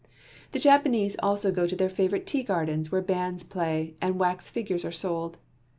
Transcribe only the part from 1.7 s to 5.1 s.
their favourite tea gardens where bands play, and wax figures are